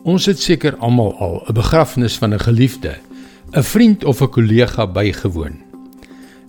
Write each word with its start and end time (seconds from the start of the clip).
Ons 0.00 0.24
het 0.30 0.40
seker 0.40 0.78
almal 0.80 1.12
al 1.20 1.42
'n 1.48 1.52
begrafnis 1.52 2.16
van 2.18 2.32
'n 2.32 2.40
geliefde, 2.40 2.96
'n 3.52 3.62
vriend 3.62 4.04
of 4.04 4.22
'n 4.22 4.28
kollega 4.28 4.86
bygewoon. 4.86 5.60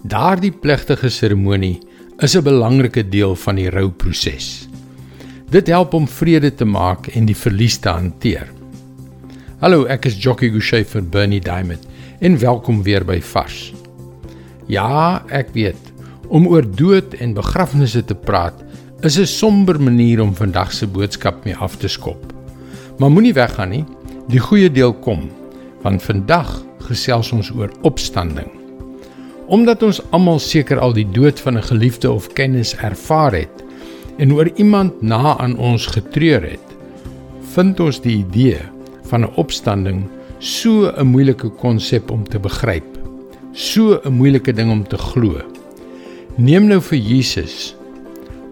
Daardie 0.03 0.51
plegtige 0.51 1.09
seremonie 1.09 1.79
is 2.19 2.35
'n 2.35 2.43
belangrike 2.43 3.09
deel 3.09 3.35
van 3.35 3.55
die 3.55 3.69
rouproses. 3.69 4.67
Dit 5.49 5.67
help 5.67 5.93
om 5.93 6.07
vrede 6.07 6.55
te 6.55 6.65
maak 6.65 7.07
en 7.07 7.25
die 7.25 7.35
verlies 7.35 7.77
te 7.77 7.89
hanteer. 7.89 8.47
Hallo, 9.59 9.83
ek 9.85 10.05
is 10.05 10.23
Jockey 10.23 10.49
Gouchee 10.49 10.85
vir 10.85 11.03
Bernie 11.03 11.41
Diamond 11.41 11.87
en 12.19 12.39
welkom 12.39 12.83
weer 12.83 13.05
by 13.05 13.21
Vars. 13.21 13.73
Ja, 14.67 15.23
ek 15.27 15.49
weet, 15.53 15.91
om 16.27 16.47
oor 16.47 16.75
dood 16.75 17.13
en 17.13 17.33
begrafnisse 17.33 18.05
te 18.05 18.15
praat 18.15 18.63
is 19.01 19.19
'n 19.19 19.25
somber 19.25 19.81
manier 19.81 20.21
om 20.21 20.35
vandag 20.35 20.71
se 20.71 20.87
boodskap 20.87 21.43
mee 21.45 21.55
af 21.55 21.75
te 21.75 21.87
skop. 21.87 22.30
Maar 23.01 23.09
moenie 23.09 23.33
weggaan 23.33 23.71
nie. 23.73 23.85
Die 24.29 24.39
goeie 24.39 24.69
deel 24.69 24.91
kom, 25.01 25.23
want 25.81 26.03
vandag 26.05 26.49
gesels 26.85 27.31
ons 27.33 27.47
oor 27.57 27.71
opstanding. 27.87 28.45
Omdat 29.49 29.81
ons 29.83 30.01
almal 30.13 30.37
seker 30.39 30.77
al 30.77 30.93
die 30.93 31.07
dood 31.09 31.39
van 31.41 31.57
'n 31.57 31.65
geliefde 31.65 32.11
of 32.11 32.27
kennis 32.37 32.75
ervaar 32.77 33.33
het 33.33 33.63
en 34.17 34.33
oor 34.33 34.51
iemand 34.55 35.01
na 35.01 35.37
aan 35.37 35.57
ons 35.57 35.85
getreur 35.85 36.41
het, 36.41 36.67
vind 37.53 37.79
ons 37.79 38.01
die 38.01 38.17
idee 38.17 38.59
van 39.09 39.21
'n 39.25 39.33
opstanding 39.35 40.05
so 40.39 40.93
'n 40.93 41.07
moeilike 41.07 41.49
konsep 41.49 42.11
om 42.11 42.23
te 42.23 42.39
begryp. 42.39 42.99
So 43.51 43.99
'n 44.05 44.13
moeilike 44.13 44.53
ding 44.53 44.71
om 44.71 44.87
te 44.87 44.97
glo. 44.97 45.41
Neem 46.37 46.67
nou 46.67 46.81
vir 46.81 46.97
Jesus. 46.97 47.75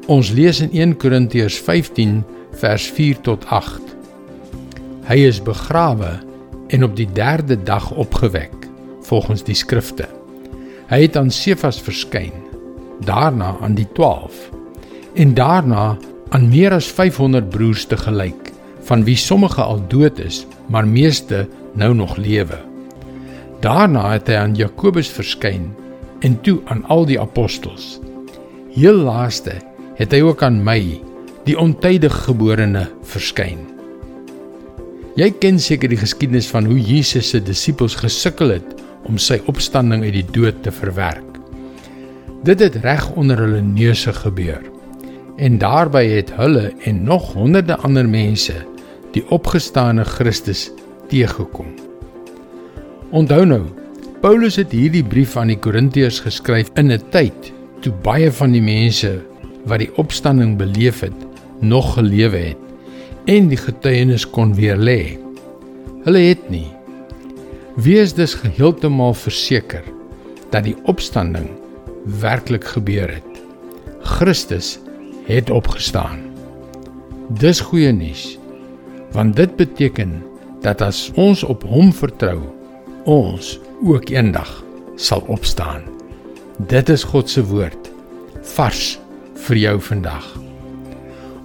Ons 0.08 0.32
lees 0.32 0.62
in 0.62 0.70
1 0.74 0.98
Korintiërs 0.98 1.60
15 1.60 2.24
vers 2.52 2.88
4 2.88 3.22
tot 3.22 3.46
8. 3.46 3.89
Hy 5.10 5.24
is 5.26 5.40
begrawe 5.42 6.20
en 6.70 6.84
op 6.86 6.92
die 6.94 7.08
3de 7.18 7.56
dag 7.66 7.88
opgewek 7.98 8.68
volgens 9.08 9.42
die 9.42 9.56
skrifte. 9.58 10.06
Hy 10.92 11.00
het 11.02 11.16
aan 11.18 11.32
Sefas 11.34 11.80
verskyn, 11.82 12.36
daarna 13.08 13.56
aan 13.58 13.74
die 13.74 13.88
12 13.98 14.38
en 15.18 15.34
daarna 15.34 15.98
aan 16.30 16.46
meer 16.52 16.76
as 16.78 16.92
500 16.94 17.50
broers 17.50 17.88
te 17.90 17.98
gelyk, 17.98 18.52
van 18.86 19.02
wie 19.08 19.18
sommige 19.18 19.66
al 19.66 19.82
dood 19.90 20.22
is, 20.22 20.44
maar 20.70 20.86
meeste 20.86 21.48
nou 21.74 21.90
nog 21.98 22.14
lewe. 22.22 22.62
Daarna 23.66 24.12
het 24.14 24.30
hy 24.30 24.38
aan 24.38 24.54
Jakobus 24.54 25.10
verskyn 25.10 25.72
en 26.22 26.38
toe 26.46 26.60
aan 26.70 26.86
al 26.86 27.10
die 27.10 27.18
apostels. 27.18 27.98
Heel 28.78 29.02
laaste 29.10 29.58
het 29.98 30.14
hy 30.14 30.22
ook 30.22 30.46
aan 30.46 30.62
my, 30.62 31.02
die 31.50 31.58
ontydig 31.58 32.14
geborene, 32.30 32.86
verskyn. 33.02 33.79
Jy 35.20 35.34
ken 35.36 35.58
seker 35.60 35.92
die 35.92 36.00
geskiedenis 36.00 36.48
van 36.48 36.70
hoe 36.70 36.78
Jesus 36.80 37.34
se 37.34 37.42
disippels 37.44 37.98
gesukkel 38.00 38.54
het 38.54 38.84
om 39.10 39.18
sy 39.20 39.40
opstanding 39.52 40.06
uit 40.06 40.14
die 40.16 40.28
dood 40.38 40.62
te 40.64 40.72
verwerk. 40.72 41.26
Dit 42.48 42.62
het 42.64 42.78
reg 42.86 43.10
onder 43.20 43.42
hulle 43.44 43.60
neuse 43.66 44.14
gebeur. 44.16 44.62
En 45.36 45.58
daarbey 45.60 46.06
het 46.14 46.32
hulle 46.38 46.70
en 46.88 47.02
nog 47.04 47.34
honderde 47.36 47.76
ander 47.84 48.08
mense 48.08 48.56
die 49.12 49.26
opgestane 49.36 50.06
Christus 50.08 50.70
teëgekom. 51.12 51.74
Onthou 53.12 53.44
nou, 53.50 53.66
Paulus 54.24 54.56
het 54.62 54.72
hierdie 54.72 55.04
brief 55.04 55.36
aan 55.36 55.52
die 55.52 55.60
Korintiërs 55.60 56.22
geskryf 56.24 56.72
in 56.80 56.94
'n 56.96 57.04
tyd 57.12 57.52
toe 57.82 57.92
baie 58.08 58.32
van 58.32 58.56
die 58.56 58.64
mense 58.64 59.20
wat 59.66 59.84
die 59.84 59.92
opstanding 59.98 60.56
beleef 60.56 61.04
het, 61.04 61.20
nog 61.60 61.96
gelewe 62.00 62.38
het 62.38 62.69
en 63.30 63.50
die 63.52 63.60
getuienis 63.62 64.26
kon 64.26 64.56
weer 64.58 64.78
lê. 64.80 65.18
Hulle 66.06 66.22
het 66.32 66.48
nie. 66.50 66.68
Wees 67.78 68.16
dus 68.18 68.34
heeltemal 68.42 69.14
verseker 69.14 69.86
dat 70.50 70.66
die 70.66 70.76
opstanding 70.90 71.50
werklik 72.24 72.66
gebeur 72.66 73.12
het. 73.20 73.42
Christus 74.18 74.78
het 75.30 75.54
opgestaan. 75.54 76.26
Dis 77.38 77.62
goeie 77.62 77.92
nuus. 77.94 78.40
Want 79.14 79.36
dit 79.38 79.56
beteken 79.56 80.18
dat 80.66 80.82
as 80.82 81.12
ons 81.14 81.44
op 81.46 81.64
hom 81.70 81.94
vertrou, 81.94 82.42
ons 83.06 83.58
ook 83.86 84.10
eendag 84.10 84.50
sal 84.98 85.22
opstaan. 85.30 85.86
Dit 86.58 86.90
is 86.90 87.06
God 87.06 87.30
se 87.30 87.46
woord 87.46 87.94
vars 88.58 88.98
vir 89.46 89.66
jou 89.70 89.80
vandag. 89.82 90.49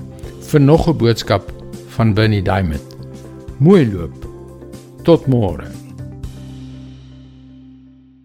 vir 0.51 0.61
nog 0.61 0.89
'n 0.89 0.97
boodskap 0.97 1.56
van 1.97 2.13
Bernie 2.15 2.43
Diamond. 2.43 2.97
Mooi 3.59 3.87
loop. 3.93 4.29
Tot 5.03 5.27
môre. 5.27 5.76